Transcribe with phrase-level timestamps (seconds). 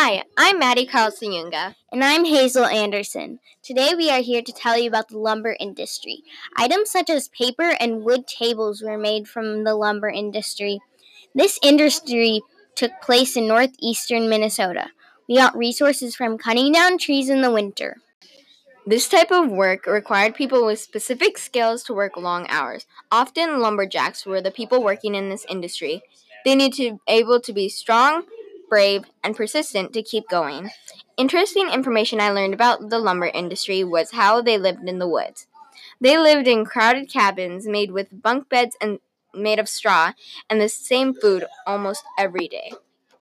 [0.00, 1.74] Hi, I'm Maddy Carlson Yunga.
[1.90, 3.40] And I'm Hazel Anderson.
[3.64, 6.22] Today we are here to tell you about the lumber industry.
[6.56, 10.78] Items such as paper and wood tables were made from the lumber industry.
[11.34, 12.42] This industry
[12.76, 14.90] took place in northeastern Minnesota.
[15.28, 17.96] We got resources from cutting down trees in the winter.
[18.86, 22.86] This type of work required people with specific skills to work long hours.
[23.10, 26.02] Often, lumberjacks were the people working in this industry.
[26.44, 28.22] They need to be able to be strong,
[28.68, 30.70] brave, and persistent to keep going.
[31.16, 35.46] Interesting information I learned about the lumber industry was how they lived in the woods.
[36.00, 39.00] They lived in crowded cabins made with bunk beds and
[39.34, 40.12] made of straw
[40.48, 42.72] and the same food almost every day.